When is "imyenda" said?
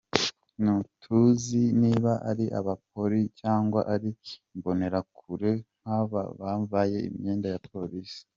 7.09-7.47